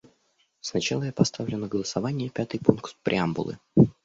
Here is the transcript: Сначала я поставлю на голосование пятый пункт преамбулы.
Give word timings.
Сначала 0.61 1.03
я 1.03 1.11
поставлю 1.11 1.57
на 1.59 1.67
голосование 1.67 2.31
пятый 2.31 2.57
пункт 2.59 2.97
преамбулы. 3.03 3.59